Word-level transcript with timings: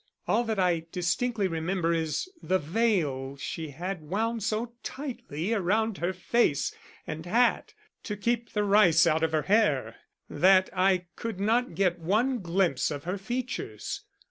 All 0.27 0.43
that 0.45 0.57
I 0.57 0.87
distinctly 0.91 1.47
remember 1.47 1.93
is 1.93 2.27
the 2.41 2.57
veil 2.57 3.37
she 3.37 3.69
had 3.69 4.01
wound 4.01 4.41
so 4.41 4.73
tightly 4.81 5.53
around 5.53 5.99
her 5.99 6.11
face 6.11 6.73
and 7.05 7.23
hat 7.27 7.75
to 8.05 8.17
keep 8.17 8.53
the 8.53 8.63
rice 8.63 9.05
out 9.05 9.21
of 9.21 9.31
her 9.31 9.43
hair 9.43 9.97
that 10.27 10.71
I 10.73 11.05
could 11.15 11.39
not 11.39 11.75
get 11.75 11.99
one 11.99 12.39
glimpse 12.39 12.89
of 12.89 13.03
her 13.03 13.19
features. 13.19 14.01